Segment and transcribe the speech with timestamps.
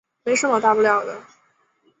[0.23, 1.15] 没什么大不了的